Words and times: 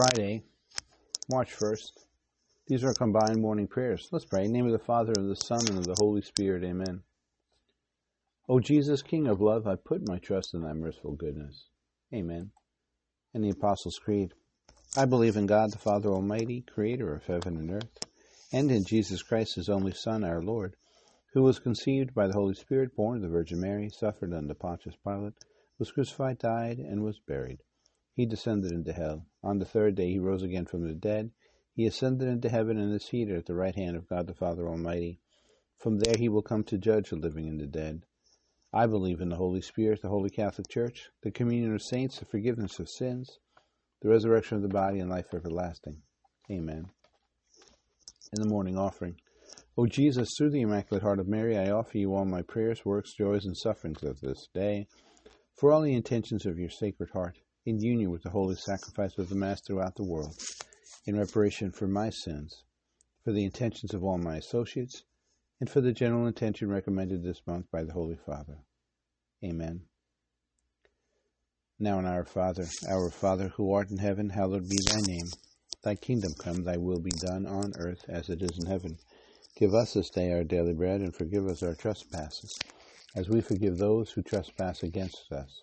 Friday, 0.00 0.42
March 1.30 1.54
1st. 1.54 1.90
These 2.68 2.84
are 2.84 2.94
combined 2.94 3.42
morning 3.42 3.66
prayers. 3.66 4.08
Let's 4.10 4.24
pray. 4.24 4.46
In 4.46 4.52
the 4.52 4.56
name 4.56 4.64
of 4.64 4.72
the 4.72 4.78
Father, 4.78 5.12
and 5.14 5.24
of 5.24 5.28
the 5.28 5.36
Son, 5.36 5.60
and 5.68 5.76
of 5.76 5.84
the 5.84 5.96
Holy 5.98 6.22
Spirit. 6.22 6.64
Amen. 6.64 7.02
O 8.48 8.60
Jesus, 8.60 9.02
King 9.02 9.26
of 9.26 9.42
love, 9.42 9.66
I 9.66 9.74
put 9.74 10.08
my 10.08 10.16
trust 10.16 10.54
in 10.54 10.62
thy 10.62 10.72
merciful 10.72 11.16
goodness. 11.16 11.66
Amen. 12.14 12.50
And 13.34 13.44
the 13.44 13.50
Apostles' 13.50 14.00
Creed. 14.02 14.32
I 14.96 15.04
believe 15.04 15.36
in 15.36 15.44
God 15.44 15.70
the 15.70 15.78
Father 15.78 16.08
Almighty, 16.08 16.64
creator 16.72 17.14
of 17.14 17.26
heaven 17.26 17.58
and 17.58 17.70
earth, 17.70 17.98
and 18.54 18.70
in 18.70 18.84
Jesus 18.86 19.22
Christ, 19.22 19.56
his 19.56 19.68
only 19.68 19.92
Son, 19.92 20.24
our 20.24 20.42
Lord, 20.42 20.76
who 21.34 21.42
was 21.42 21.58
conceived 21.58 22.14
by 22.14 22.26
the 22.26 22.32
Holy 22.32 22.54
Spirit, 22.54 22.96
born 22.96 23.16
of 23.16 23.22
the 23.22 23.28
Virgin 23.28 23.60
Mary, 23.60 23.90
suffered 23.90 24.32
under 24.32 24.54
Pontius 24.54 24.96
Pilate, 25.04 25.34
was 25.78 25.92
crucified, 25.92 26.38
died, 26.38 26.78
and 26.78 27.02
was 27.02 27.20
buried. 27.28 27.58
He 28.20 28.26
descended 28.26 28.72
into 28.72 28.92
hell. 28.92 29.24
On 29.42 29.60
the 29.60 29.64
third 29.64 29.94
day 29.94 30.10
he 30.10 30.18
rose 30.18 30.42
again 30.42 30.66
from 30.66 30.86
the 30.86 30.92
dead. 30.92 31.30
He 31.72 31.86
ascended 31.86 32.28
into 32.28 32.50
heaven 32.50 32.76
and 32.76 32.92
is 32.92 33.06
seated 33.06 33.34
at 33.34 33.46
the 33.46 33.54
right 33.54 33.74
hand 33.74 33.96
of 33.96 34.10
God 34.10 34.26
the 34.26 34.34
Father 34.34 34.68
Almighty. 34.68 35.22
From 35.78 35.96
there 35.96 36.16
he 36.18 36.28
will 36.28 36.42
come 36.42 36.62
to 36.64 36.76
judge 36.76 37.08
the 37.08 37.16
living 37.16 37.48
and 37.48 37.58
the 37.58 37.66
dead. 37.66 38.04
I 38.74 38.86
believe 38.88 39.22
in 39.22 39.30
the 39.30 39.38
Holy 39.38 39.62
Spirit, 39.62 40.02
the 40.02 40.10
Holy 40.10 40.28
Catholic 40.28 40.68
Church, 40.68 41.08
the 41.22 41.30
communion 41.30 41.72
of 41.72 41.80
saints, 41.80 42.18
the 42.18 42.26
forgiveness 42.26 42.78
of 42.78 42.90
sins, 42.90 43.38
the 44.02 44.10
resurrection 44.10 44.56
of 44.56 44.62
the 44.64 44.68
body, 44.68 45.00
and 45.00 45.08
life 45.08 45.32
everlasting. 45.32 46.02
Amen. 46.50 46.90
In 48.34 48.42
the 48.42 48.50
morning 48.50 48.76
offering. 48.76 49.16
O 49.78 49.86
Jesus, 49.86 50.28
through 50.36 50.50
the 50.50 50.60
Immaculate 50.60 51.02
Heart 51.02 51.20
of 51.20 51.26
Mary, 51.26 51.56
I 51.56 51.70
offer 51.70 51.96
you 51.96 52.14
all 52.14 52.26
my 52.26 52.42
prayers, 52.42 52.84
works, 52.84 53.14
joys, 53.16 53.46
and 53.46 53.56
sufferings 53.56 54.02
of 54.02 54.20
this 54.20 54.46
day, 54.52 54.88
for 55.54 55.72
all 55.72 55.80
the 55.80 55.94
intentions 55.94 56.44
of 56.44 56.58
your 56.58 56.68
Sacred 56.68 57.08
Heart, 57.14 57.38
in 57.70 57.80
union 57.80 58.10
with 58.10 58.22
the 58.24 58.30
holy 58.30 58.56
sacrifice 58.56 59.16
of 59.16 59.28
the 59.28 59.34
Mass 59.36 59.60
throughout 59.60 59.94
the 59.94 60.04
world, 60.04 60.34
in 61.06 61.16
reparation 61.16 61.70
for 61.70 61.86
my 61.86 62.10
sins, 62.10 62.64
for 63.24 63.32
the 63.32 63.44
intentions 63.44 63.94
of 63.94 64.02
all 64.02 64.18
my 64.18 64.36
associates, 64.36 65.04
and 65.60 65.70
for 65.70 65.80
the 65.80 65.92
general 65.92 66.26
intention 66.26 66.68
recommended 66.68 67.22
this 67.22 67.40
month 67.46 67.66
by 67.70 67.84
the 67.84 67.92
Holy 67.92 68.16
Father. 68.26 68.58
Amen. 69.44 69.82
Now 71.78 72.00
in 72.00 72.06
our 72.06 72.24
Father, 72.24 72.66
our 72.88 73.08
Father 73.08 73.48
who 73.48 73.72
art 73.72 73.90
in 73.90 73.98
heaven, 73.98 74.30
hallowed 74.30 74.68
be 74.68 74.78
thy 74.86 75.00
name. 75.06 75.28
Thy 75.84 75.94
kingdom 75.94 76.32
come, 76.38 76.64
thy 76.64 76.76
will 76.76 77.00
be 77.00 77.12
done 77.24 77.46
on 77.46 77.72
earth 77.78 78.04
as 78.08 78.28
it 78.28 78.42
is 78.42 78.58
in 78.58 78.66
heaven. 78.66 78.98
Give 79.56 79.74
us 79.74 79.94
this 79.94 80.10
day 80.10 80.32
our 80.32 80.42
daily 80.42 80.74
bread, 80.74 81.02
and 81.02 81.14
forgive 81.14 81.46
us 81.46 81.62
our 81.62 81.74
trespasses, 81.74 82.52
as 83.14 83.28
we 83.28 83.40
forgive 83.40 83.78
those 83.78 84.10
who 84.10 84.22
trespass 84.22 84.82
against 84.82 85.30
us. 85.30 85.62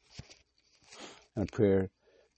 And 1.35 1.47
a 1.47 1.51
prayer 1.51 1.89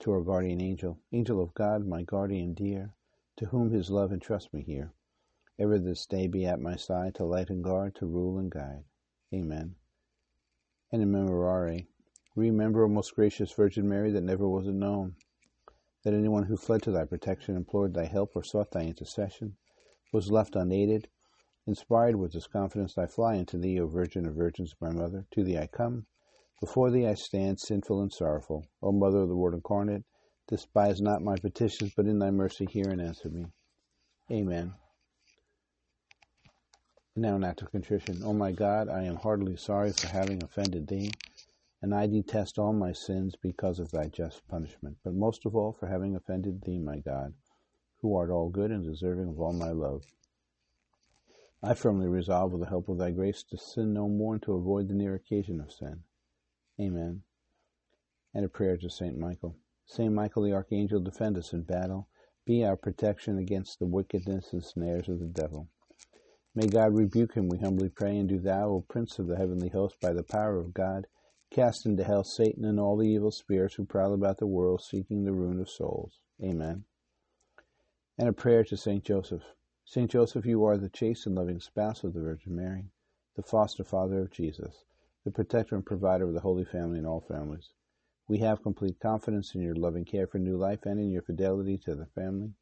to 0.01 0.11
our 0.11 0.21
guardian 0.21 0.61
angel. 0.61 0.99
Angel 1.11 1.41
of 1.41 1.53
God, 1.53 1.87
my 1.87 2.03
guardian 2.03 2.53
dear, 2.53 2.93
to 3.37 3.47
whom 3.47 3.71
his 3.71 3.89
love 3.89 4.13
entrust 4.13 4.53
me 4.53 4.61
here. 4.61 4.93
Ever 5.59 5.79
this 5.79 6.05
day 6.05 6.27
be 6.27 6.45
at 6.45 6.59
my 6.59 6.75
side, 6.75 7.15
to 7.15 7.25
light 7.25 7.49
and 7.49 7.63
guard, 7.63 7.95
to 7.95 8.05
rule 8.05 8.37
and 8.37 8.51
guide. 8.51 8.83
Amen. 9.33 9.75
And 10.91 11.01
in 11.01 11.11
memorare, 11.11 11.87
remember, 12.35 12.83
O 12.83 12.87
most 12.87 13.15
gracious 13.15 13.51
Virgin 13.51 13.89
Mary, 13.89 14.11
that 14.11 14.21
never 14.21 14.47
was 14.47 14.67
it 14.67 14.73
known 14.73 15.15
that 16.03 16.13
anyone 16.13 16.43
who 16.43 16.57
fled 16.57 16.83
to 16.83 16.91
thy 16.91 17.05
protection, 17.05 17.55
implored 17.55 17.93
thy 17.93 18.05
help, 18.05 18.35
or 18.35 18.43
sought 18.43 18.71
thy 18.71 18.81
intercession, 18.81 19.55
was 20.11 20.31
left 20.31 20.55
unaided. 20.55 21.07
Inspired 21.65 22.15
with 22.15 22.33
this 22.33 22.45
confidence, 22.45 22.97
I 22.97 23.07
fly 23.07 23.39
unto 23.39 23.57
thee, 23.57 23.79
O 23.79 23.87
Virgin 23.87 24.27
of 24.27 24.35
Virgins, 24.35 24.75
my 24.79 24.91
mother. 24.91 25.25
To 25.31 25.43
thee 25.43 25.57
I 25.57 25.67
come. 25.67 26.05
Before 26.59 26.91
thee 26.91 27.07
I 27.07 27.13
stand, 27.15 27.59
sinful 27.59 28.01
and 28.01 28.11
sorrowful. 28.11 28.65
O 28.81 28.91
Mother 28.91 29.19
of 29.19 29.29
the 29.29 29.35
Word 29.35 29.53
incarnate, 29.53 30.03
despise 30.47 31.01
not 31.01 31.21
my 31.21 31.35
petitions, 31.35 31.93
but 31.95 32.05
in 32.05 32.19
thy 32.19 32.31
mercy 32.31 32.65
hear 32.65 32.89
and 32.89 33.01
answer 33.01 33.29
me. 33.29 33.45
Amen. 34.31 34.73
Now 37.15 37.35
an 37.35 37.43
act 37.43 37.61
of 37.61 37.71
contrition. 37.71 38.21
O 38.23 38.33
my 38.33 38.51
God, 38.51 38.89
I 38.89 39.03
am 39.03 39.17
heartily 39.17 39.57
sorry 39.57 39.91
for 39.91 40.07
having 40.07 40.43
offended 40.43 40.87
thee 40.87 41.11
and 41.83 41.93
I 41.93 42.07
detest 42.07 42.57
all 42.57 42.71
my 42.71 42.93
sins 42.93 43.35
because 43.35 43.77
of 43.77 43.91
thy 43.91 44.07
just 44.07 44.47
punishment, 44.47 44.95
but 45.03 45.13
most 45.13 45.45
of 45.45 45.53
all 45.53 45.73
for 45.73 45.87
having 45.87 46.15
offended 46.15 46.61
thee, 46.61 46.79
my 46.79 46.99
God, 46.99 47.33
who 47.97 48.15
art 48.15 48.29
all 48.29 48.47
good 48.47 48.71
and 48.71 48.85
deserving 48.85 49.27
of 49.27 49.41
all 49.41 49.51
my 49.51 49.71
love. 49.71 50.05
I 51.61 51.73
firmly 51.73 52.07
resolve, 52.07 52.53
with 52.53 52.61
the 52.61 52.69
help 52.69 52.87
of 52.87 52.99
thy 52.99 53.11
grace, 53.11 53.43
to 53.49 53.57
sin 53.57 53.93
no 53.93 54.07
more 54.07 54.35
and 54.35 54.43
to 54.43 54.53
avoid 54.53 54.87
the 54.87 54.93
near 54.93 55.13
occasion 55.13 55.59
of 55.59 55.73
sin. 55.73 56.03
Amen. 56.79 57.23
And 58.33 58.45
a 58.45 58.49
prayer 58.49 58.77
to 58.77 58.89
Saint 58.89 59.17
Michael. 59.17 59.55
Saint 59.85 60.13
Michael 60.13 60.43
the 60.43 60.53
Archangel, 60.53 60.99
defend 60.99 61.37
us 61.37 61.53
in 61.53 61.63
battle. 61.63 62.07
Be 62.45 62.63
our 62.63 62.75
protection 62.75 63.37
against 63.37 63.79
the 63.79 63.85
wickedness 63.85 64.53
and 64.53 64.63
snares 64.63 65.07
of 65.07 65.19
the 65.19 65.27
devil. 65.27 65.69
May 66.55 66.67
God 66.67 66.93
rebuke 66.93 67.35
him, 67.35 67.47
we 67.47 67.57
humbly 67.59 67.89
pray, 67.89 68.17
and 68.17 68.29
do 68.29 68.39
thou, 68.39 68.69
O 68.69 68.85
Prince 68.87 69.19
of 69.19 69.27
the 69.27 69.37
heavenly 69.37 69.69
host, 69.69 69.99
by 70.01 70.13
the 70.13 70.23
power 70.23 70.59
of 70.59 70.73
God, 70.73 71.07
Cast 71.53 71.85
into 71.85 72.03
hell 72.03 72.23
Satan 72.23 72.65
and 72.65 72.79
all 72.79 72.97
the 72.97 73.07
evil 73.07 73.29
spirits 73.29 73.75
who 73.75 73.85
prowl 73.85 74.15
about 74.15 74.39
the 74.39 74.47
world 74.47 74.81
seeking 74.81 75.23
the 75.23 75.33
ruin 75.33 75.59
of 75.59 75.69
souls. 75.69 76.19
Amen. 76.43 76.85
And 78.17 78.27
a 78.27 78.33
prayer 78.33 78.63
to 78.63 78.75
Saint 78.75 79.03
Joseph. 79.03 79.43
Saint 79.85 80.09
Joseph, 80.09 80.47
you 80.47 80.63
are 80.65 80.79
the 80.79 80.89
chaste 80.89 81.27
and 81.27 81.35
loving 81.35 81.59
spouse 81.59 82.03
of 82.03 82.15
the 82.15 82.21
Virgin 82.21 82.55
Mary, 82.55 82.89
the 83.35 83.43
foster 83.43 83.83
father 83.83 84.19
of 84.21 84.31
Jesus, 84.31 84.83
the 85.25 85.31
protector 85.31 85.75
and 85.75 85.85
provider 85.85 86.25
of 86.27 86.33
the 86.33 86.41
Holy 86.41 86.65
Family 86.65 86.97
and 86.97 87.07
all 87.07 87.21
families. 87.21 87.71
We 88.27 88.39
have 88.39 88.63
complete 88.63 88.99
confidence 88.99 89.55
in 89.55 89.61
your 89.61 89.75
loving 89.75 90.05
care 90.05 90.27
for 90.27 90.39
new 90.39 90.57
life 90.57 90.85
and 90.85 90.99
in 90.99 91.09
your 91.09 91.21
fidelity 91.21 91.77
to 91.79 91.95
the 91.95 92.07
family. 92.07 92.53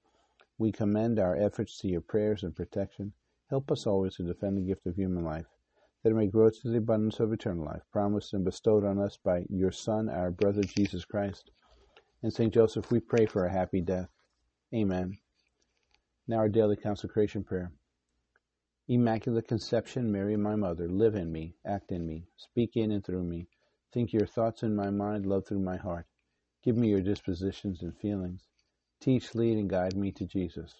We 0.57 0.71
commend 0.71 1.19
our 1.19 1.35
efforts 1.35 1.77
to 1.79 1.87
your 1.87 2.01
prayers 2.01 2.43
and 2.43 2.55
protection. 2.55 3.13
Help 3.49 3.71
us 3.71 3.87
always 3.87 4.15
to 4.15 4.23
defend 4.23 4.57
the 4.57 4.61
gift 4.61 4.85
of 4.85 4.95
human 4.95 5.23
life 5.23 5.45
that 6.03 6.11
it 6.11 6.15
may 6.15 6.27
grow 6.27 6.49
to 6.49 6.69
the 6.69 6.77
abundance 6.77 7.19
of 7.19 7.31
eternal 7.31 7.65
life, 7.65 7.81
promised 7.91 8.33
and 8.33 8.43
bestowed 8.43 8.83
on 8.83 8.99
us 8.99 9.17
by 9.23 9.45
your 9.49 9.71
Son, 9.71 10.09
our 10.09 10.31
brother 10.31 10.63
Jesus 10.63 11.05
Christ. 11.05 11.51
And 12.23 12.33
Saint 12.33 12.53
Joseph, 12.53 12.91
we 12.91 12.99
pray 12.99 13.25
for 13.25 13.45
a 13.45 13.51
happy 13.51 13.81
death. 13.81 14.09
Amen. 14.73 15.17
Now 16.27 16.37
our 16.37 16.49
daily 16.49 16.75
consecration 16.75 17.43
prayer. 17.43 17.71
Immaculate 18.91 19.47
Conception, 19.47 20.11
Mary, 20.11 20.37
my 20.37 20.55
mother, 20.55 20.89
live 20.89 21.15
in 21.15 21.31
me, 21.31 21.55
act 21.65 21.91
in 21.93 22.05
me, 22.05 22.27
speak 22.37 22.77
in 22.77 22.91
and 22.91 23.05
through 23.05 23.23
me. 23.23 23.47
Think 23.93 24.13
your 24.13 24.27
thoughts 24.27 24.63
in 24.63 24.75
my 24.75 24.91
mind, 24.91 25.25
love 25.25 25.47
through 25.47 25.61
my 25.61 25.77
heart. 25.77 26.07
Give 26.63 26.77
me 26.77 26.89
your 26.89 27.01
dispositions 27.01 27.81
and 27.83 27.97
feelings. 27.97 28.43
Teach, 29.01 29.35
lead, 29.35 29.57
and 29.57 29.69
guide 29.69 29.97
me 29.97 30.11
to 30.13 30.27
Jesus. 30.27 30.75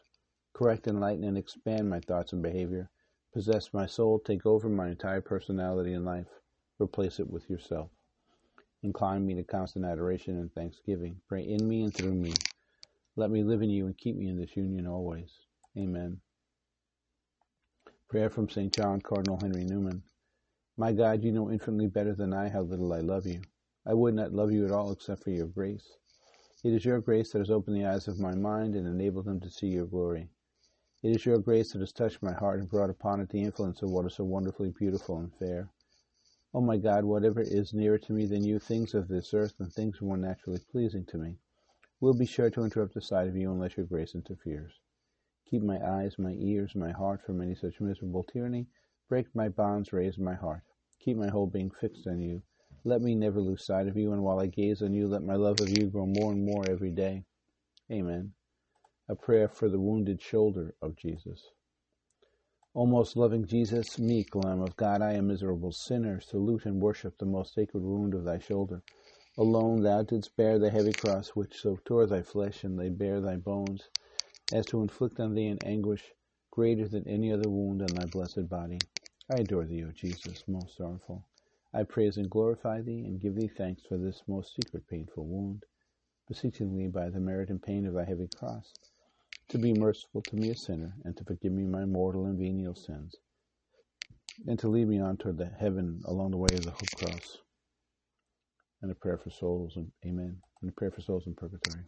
Correct, 0.54 0.88
enlighten, 0.88 1.26
and 1.26 1.38
expand 1.40 1.90
my 1.90 2.02
thoughts 2.02 2.34
and 2.34 2.44
behavior 2.44 2.92
Possess 3.34 3.74
my 3.74 3.88
soul, 3.88 4.20
take 4.20 4.46
over 4.46 4.70
my 4.70 4.90
entire 4.90 5.22
personality 5.22 5.94
and 5.94 6.06
life. 6.06 6.28
Replace 6.82 7.20
it 7.20 7.30
with 7.30 7.50
yourself. 7.50 7.90
Incline 8.84 9.26
me 9.26 9.36
to 9.36 9.44
constant 9.44 9.86
adoration 9.86 10.40
and 10.40 10.54
thanksgiving. 10.54 11.22
Pray 11.30 11.44
in 11.44 11.68
me 11.68 11.84
and 11.84 11.94
through 11.96 12.16
me. 12.16 12.34
Let 13.16 13.32
me 13.32 13.44
live 13.44 13.62
in 13.62 13.70
you 13.70 13.88
and 13.88 13.98
keep 13.98 14.18
me 14.18 14.30
in 14.30 14.38
this 14.38 14.58
union 14.58 14.88
always. 14.88 15.32
Amen. 15.78 16.20
Prayer 18.12 18.30
from 18.30 18.50
St. 18.50 18.74
John 18.74 19.00
Cardinal 19.00 19.40
Henry 19.40 19.64
Newman. 19.64 20.04
My 20.76 20.92
God, 20.92 21.24
you 21.24 21.32
know 21.32 21.50
infinitely 21.50 21.88
better 21.88 22.14
than 22.14 22.34
I 22.34 22.50
how 22.50 22.60
little 22.60 22.92
I 22.92 23.00
love 23.00 23.26
you. 23.26 23.40
I 23.86 23.94
would 23.94 24.16
not 24.16 24.34
love 24.34 24.52
you 24.52 24.66
at 24.66 24.72
all 24.72 24.92
except 24.92 25.24
for 25.24 25.30
your 25.30 25.48
grace. 25.48 25.94
It 26.62 26.74
is 26.74 26.84
your 26.84 27.00
grace 27.00 27.32
that 27.32 27.40
has 27.40 27.50
opened 27.50 27.78
the 27.78 27.86
eyes 27.86 28.10
of 28.10 28.20
my 28.20 28.36
mind 28.36 28.76
and 28.76 28.86
enabled 28.86 29.24
them 29.24 29.40
to 29.40 29.50
see 29.50 29.68
your 29.68 29.86
glory. 29.86 30.28
It 31.02 31.16
is 31.16 31.26
your 31.26 31.40
grace 31.40 31.72
that 31.72 31.80
has 31.80 31.94
touched 31.94 32.22
my 32.22 32.34
heart 32.34 32.60
and 32.60 32.70
brought 32.70 32.90
upon 32.90 33.22
it 33.22 33.30
the 33.30 33.44
influence 33.44 33.82
of 33.82 33.92
what 33.92 34.06
is 34.06 34.16
so 34.16 34.26
wonderfully 34.26 34.74
beautiful 34.78 35.18
and 35.18 35.34
fair. 35.34 35.70
Oh 36.54 36.60
my 36.60 36.76
God, 36.76 37.06
whatever 37.06 37.40
is 37.40 37.74
nearer 37.74 37.98
to 38.00 38.12
me 38.12 38.26
than 38.26 38.44
you, 38.44 38.60
things 38.60 38.94
of 38.94 39.08
this 39.08 39.34
earth 39.34 39.54
and 39.60 39.72
things 39.72 40.02
more 40.02 40.18
naturally 40.18 40.60
pleasing 40.70 41.06
to 41.06 41.18
me, 41.18 41.38
will 42.02 42.14
be 42.14 42.26
sure 42.26 42.50
to 42.50 42.66
interrupt 42.66 42.94
the 42.94 43.02
sight 43.02 43.30
of 43.30 43.38
you 43.38 43.50
unless 43.54 43.78
your 43.78 43.86
grace 43.86 44.16
interferes. 44.16 44.74
Keep 45.52 45.64
my 45.64 45.86
eyes, 45.86 46.18
my 46.18 46.32
ears, 46.40 46.76
my 46.76 46.92
heart 46.92 47.22
from 47.26 47.42
any 47.42 47.56
such 47.56 47.82
miserable 47.82 48.24
tyranny. 48.24 48.68
Break 49.10 49.28
my 49.36 49.50
bonds, 49.50 49.94
raise 49.94 50.18
my 50.18 50.34
heart. 50.34 50.64
Keep 51.02 51.18
my 51.18 51.28
whole 51.28 51.48
being 51.48 51.70
fixed 51.70 52.08
on 52.08 52.22
you. 52.22 52.42
Let 52.86 53.02
me 53.02 53.16
never 53.16 53.42
lose 53.42 53.66
sight 53.66 53.88
of 53.88 53.98
you, 53.98 54.14
and 54.14 54.24
while 54.24 54.40
I 54.40 54.48
gaze 54.48 54.82
on 54.82 54.94
you, 54.94 55.10
let 55.10 55.24
my 55.24 55.36
love 55.36 55.60
of 55.60 55.70
you 55.70 55.88
grow 55.88 56.06
more 56.06 56.32
and 56.32 56.46
more 56.46 56.70
every 56.70 56.92
day. 56.92 57.26
Amen. 57.92 58.32
A 59.10 59.16
prayer 59.16 59.50
for 59.50 59.68
the 59.68 59.80
wounded 59.80 60.22
shoulder 60.22 60.74
of 60.82 60.96
Jesus. 60.96 61.52
O 62.74 62.86
most 62.86 63.18
loving 63.18 63.46
Jesus, 63.46 64.00
meek 64.00 64.34
Lamb 64.34 64.62
of 64.62 64.78
God, 64.78 65.02
I, 65.02 65.12
a 65.16 65.22
miserable 65.22 65.74
sinner, 65.74 66.22
salute 66.22 66.66
and 66.66 66.82
worship 66.82 67.18
the 67.18 67.26
most 67.26 67.54
sacred 67.54 67.84
wound 67.84 68.14
of 68.14 68.24
thy 68.24 68.40
shoulder. 68.40 68.84
Alone 69.38 69.84
thou 69.84 70.04
didst 70.04 70.38
bear 70.38 70.58
the 70.58 70.70
heavy 70.70 70.94
cross 70.94 71.30
which 71.36 71.60
so 71.60 71.78
tore 71.84 72.06
thy 72.06 72.22
flesh 72.22 72.64
and 72.64 72.78
laid 72.78 72.98
bare 72.98 73.20
thy 73.20 73.36
bones, 73.36 73.90
as 74.54 74.66
to 74.68 74.82
inflict 74.82 75.20
on 75.20 75.34
thee 75.34 75.48
an 75.48 75.60
anguish 75.66 76.04
greater 76.52 76.88
than 76.88 77.08
any 77.08 77.32
other 77.32 77.50
wound 77.50 77.82
on 77.82 77.88
thy 77.88 78.06
blessed 78.06 78.50
body. 78.50 78.78
I 79.30 79.40
adore 79.40 79.66
thee, 79.66 79.84
O 79.84 79.92
Jesus, 79.92 80.44
most 80.48 80.76
sorrowful. 80.76 81.26
I 81.74 81.84
praise 81.84 82.18
and 82.18 82.30
glorify 82.30 82.82
thee, 82.82 83.06
and 83.06 83.22
give 83.22 83.36
thee 83.36 83.48
thanks 83.48 83.84
for 83.88 83.98
this 83.98 84.22
most 84.28 84.54
secret 84.56 84.88
painful 84.90 85.26
wound, 85.26 85.64
beseeching 86.28 86.78
thee 86.78 86.88
by 86.88 87.10
the 87.10 87.20
merit 87.20 87.50
and 87.50 87.62
pain 87.62 87.86
of 87.88 87.94
thy 87.94 88.04
heavy 88.04 88.28
cross, 88.28 88.74
to 89.50 89.58
be 89.58 89.74
merciful 89.74 90.22
to 90.22 90.36
me 90.36 90.50
a 90.50 90.56
sinner, 90.56 90.94
and 91.06 91.16
to 91.16 91.24
forgive 91.24 91.54
me 91.54 91.64
my 91.64 91.86
mortal 91.86 92.26
and 92.26 92.38
venial 92.38 92.76
sins, 92.76 93.16
and 94.48 94.60
to 94.60 94.68
lead 94.68 94.88
me 94.90 95.00
on 95.00 95.16
toward 95.16 95.38
the 95.38 95.52
heaven 95.60 96.02
along 96.06 96.32
the 96.32 96.38
way 96.38 96.50
of 96.54 96.66
the 96.66 96.72
hope 96.72 96.92
cross. 96.98 97.38
And 98.82 98.92
a 98.92 98.96
prayer 98.96 99.18
for 99.18 99.30
souls, 99.30 99.78
and 99.78 99.92
amen. 100.06 100.38
And 100.62 100.70
a 100.70 100.74
prayer 100.74 100.92
for 100.92 101.02
souls 101.02 101.28
in 101.28 101.36
purgatory. 101.36 101.84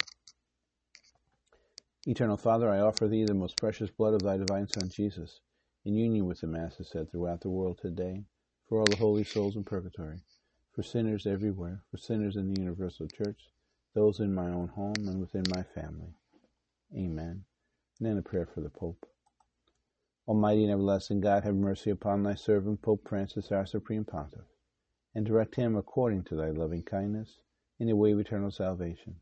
Eternal 2.06 2.36
Father, 2.36 2.70
I 2.70 2.82
offer 2.82 3.08
thee 3.08 3.24
the 3.24 3.34
most 3.34 3.58
precious 3.58 3.90
blood 3.90 4.14
of 4.14 4.24
thy 4.24 4.36
divine 4.36 4.68
Son, 4.68 4.90
Jesus, 4.90 5.40
in 5.86 5.96
union 5.96 6.26
with 6.26 6.42
the 6.42 6.48
Masses 6.48 6.90
said 6.90 7.10
throughout 7.10 7.40
the 7.40 7.50
world 7.50 7.78
today, 7.78 8.26
for 8.68 8.80
all 8.80 8.86
the 8.86 8.98
holy 8.98 9.24
souls 9.24 9.56
in 9.56 9.64
purgatory, 9.64 10.20
for 10.74 10.84
sinners 10.84 11.26
everywhere, 11.26 11.82
for 11.90 11.96
sinners 11.96 12.36
in 12.36 12.54
the 12.54 12.60
universal 12.60 13.08
church, 13.08 13.54
those 13.94 14.20
in 14.20 14.34
my 14.34 14.50
own 14.50 14.68
home 14.68 15.08
and 15.08 15.22
within 15.22 15.44
my 15.50 15.64
family. 15.64 16.14
Amen. 16.94 17.46
And 18.00 18.08
then 18.10 18.18
a 18.18 18.22
prayer 18.22 18.48
for 18.54 18.60
the 18.60 18.70
Pope. 18.70 19.06
Almighty 20.28 20.64
and 20.64 20.74
everlasting 20.74 21.22
God, 21.22 21.46
have 21.46 21.56
mercy 21.56 21.90
upon 21.90 22.24
thy 22.24 22.36
servant 22.36 22.82
Pope 22.82 23.08
Francis, 23.08 23.50
our 23.50 23.66
Supreme 23.66 24.04
Pontiff, 24.04 24.48
and 25.16 25.26
direct 25.26 25.56
him 25.56 25.78
according 25.78 26.24
to 26.26 26.36
thy 26.36 26.50
loving 26.50 26.84
kindness 26.84 27.40
in 27.80 27.88
the 27.88 27.96
way 27.96 28.12
of 28.12 28.20
eternal 28.20 28.52
salvation, 28.52 29.22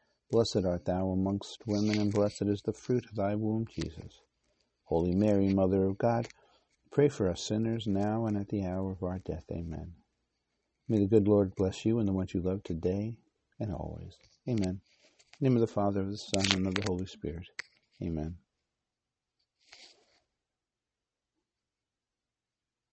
Blessed 0.31 0.63
art 0.65 0.85
thou 0.85 1.09
amongst 1.09 1.67
women, 1.67 1.99
and 1.99 2.11
blessed 2.11 2.43
is 2.43 2.61
the 2.61 2.71
fruit 2.71 3.05
of 3.05 3.15
thy 3.15 3.35
womb, 3.35 3.65
Jesus. 3.67 4.21
Holy 4.85 5.13
Mary, 5.13 5.49
Mother 5.49 5.85
of 5.85 5.97
God, 5.97 6.29
pray 6.91 7.09
for 7.09 7.29
us 7.29 7.41
sinners 7.41 7.85
now 7.85 8.25
and 8.25 8.37
at 8.37 8.47
the 8.49 8.65
hour 8.65 8.91
of 8.93 9.03
our 9.03 9.19
death. 9.19 9.45
Amen. 9.51 9.93
May 10.87 10.99
the 10.99 11.07
good 11.07 11.27
Lord 11.27 11.55
bless 11.55 11.85
you 11.85 11.99
and 11.99 12.07
the 12.07 12.13
ones 12.13 12.33
you 12.33 12.41
love 12.41 12.63
today 12.63 13.15
and 13.59 13.73
always. 13.73 14.15
Amen. 14.47 14.79
In 14.79 14.79
the 15.41 15.49
name 15.49 15.57
of 15.57 15.61
the 15.61 15.67
Father, 15.67 16.01
of 16.01 16.11
the 16.11 16.17
Son, 16.17 16.45
and 16.55 16.67
of 16.67 16.75
the 16.75 16.83
Holy 16.89 17.07
Spirit. 17.07 17.47
Amen. 18.01 18.37